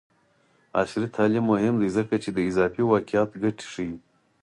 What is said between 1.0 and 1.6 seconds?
تعلیم